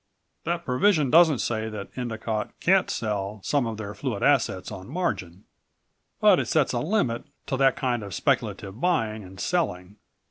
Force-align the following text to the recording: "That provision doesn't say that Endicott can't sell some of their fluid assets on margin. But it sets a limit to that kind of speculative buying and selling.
"That 0.45 0.65
provision 0.65 1.11
doesn't 1.11 1.37
say 1.37 1.69
that 1.69 1.95
Endicott 1.95 2.59
can't 2.59 2.89
sell 2.89 3.39
some 3.43 3.67
of 3.67 3.77
their 3.77 3.93
fluid 3.93 4.23
assets 4.23 4.71
on 4.71 4.87
margin. 4.89 5.43
But 6.19 6.39
it 6.39 6.47
sets 6.47 6.73
a 6.73 6.79
limit 6.79 7.23
to 7.45 7.57
that 7.57 7.75
kind 7.75 8.01
of 8.01 8.15
speculative 8.15 8.81
buying 8.81 9.23
and 9.23 9.39
selling. 9.39 9.97